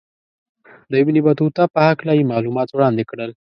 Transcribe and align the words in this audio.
د 0.91 0.93
ابن 1.03 1.15
بطوطه 1.27 1.63
په 1.73 1.79
هکله 1.89 2.11
یې 2.17 2.29
معلومات 2.31 2.67
وړاندې 2.71 3.03
کړل. 3.09 3.31